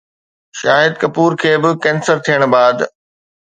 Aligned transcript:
شاهد 0.59 0.93
ڪپور 1.01 1.31
کي 1.41 1.51
به 1.61 1.69
ڪينسر 1.83 2.17
ٿيڻ 2.25 2.39
بعد؟ 2.53 2.77